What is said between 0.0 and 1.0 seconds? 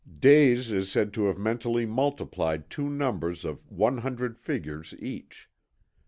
Dase is